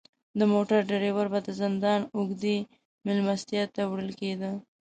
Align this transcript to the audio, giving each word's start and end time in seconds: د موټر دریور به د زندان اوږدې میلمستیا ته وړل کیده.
د 0.39 0.41
موټر 0.53 0.79
دریور 0.91 1.25
به 1.33 1.39
د 1.43 1.49
زندان 1.61 2.01
اوږدې 2.15 2.57
میلمستیا 3.05 3.63
ته 3.75 3.81
وړل 3.89 4.11
کیده. 4.19 4.51